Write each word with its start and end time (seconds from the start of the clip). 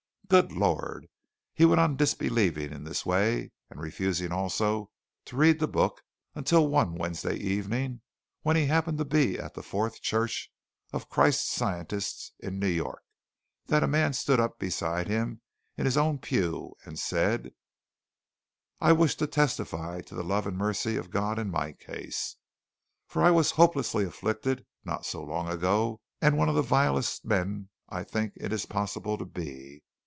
Good 0.31 0.53
Lord! 0.53 1.07
He 1.53 1.65
went 1.65 1.81
on 1.81 1.97
disbelieving 1.97 2.71
in 2.71 2.85
this 2.85 3.05
way, 3.05 3.51
and 3.69 3.81
refusing 3.81 4.31
also 4.31 4.89
to 5.25 5.35
read 5.35 5.59
the 5.59 5.67
book 5.67 6.01
until 6.35 6.69
one 6.69 6.95
Wednesday 6.95 7.35
evening 7.35 7.99
when 8.41 8.55
he 8.55 8.67
happened 8.67 8.97
to 8.99 9.03
be 9.03 9.37
at 9.37 9.55
the 9.55 9.61
Fourth 9.61 10.01
Church 10.01 10.49
of 10.93 11.09
Christ 11.09 11.49
Scientist 11.51 12.31
in 12.39 12.59
New 12.59 12.69
York 12.69 13.03
that 13.65 13.83
a 13.83 13.89
man 13.89 14.13
stood 14.13 14.39
up 14.39 14.57
beside 14.57 15.09
him 15.09 15.41
in 15.75 15.83
his 15.83 15.97
own 15.97 16.17
pew 16.17 16.77
and 16.85 16.97
said: 16.97 17.51
"I 18.79 18.93
wish 18.93 19.17
to 19.17 19.27
testify 19.27 19.99
to 20.03 20.15
the 20.15 20.23
love 20.23 20.47
and 20.47 20.57
mercy 20.57 20.95
of 20.95 21.11
God 21.11 21.39
in 21.39 21.51
my 21.51 21.73
case, 21.73 22.37
for 23.05 23.21
I 23.21 23.31
was 23.31 23.51
hopelessly 23.51 24.05
afflicted 24.05 24.65
not 24.85 25.05
so 25.05 25.25
very 25.25 25.35
long 25.37 25.49
ago 25.49 25.99
and 26.21 26.37
one 26.37 26.47
of 26.47 26.55
the 26.55 26.61
vilest 26.61 27.25
men 27.25 27.67
I 27.89 28.05
think 28.05 28.31
it 28.37 28.53
is 28.53 28.65
possible 28.65 29.17
to 29.17 29.25
be. 29.25 29.83